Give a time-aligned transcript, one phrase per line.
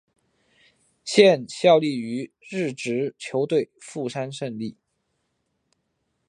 [1.03, 4.75] 现效力于日职球队富山胜利。